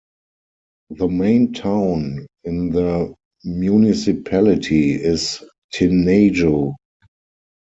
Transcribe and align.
The 0.89 1.07
main 1.07 1.53
town 1.53 2.25
in 2.43 2.71
the 2.71 3.13
municipality 3.43 4.93
is 4.93 5.43
Tinajo. 5.75 6.73